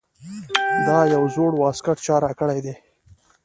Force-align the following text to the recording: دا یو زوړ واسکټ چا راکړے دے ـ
دا 0.87 0.99
یو 1.13 1.23
زوړ 1.35 1.51
واسکټ 1.57 1.97
چا 2.05 2.15
راکړے 2.25 2.59
دے 2.65 2.73
ـ 2.77 2.81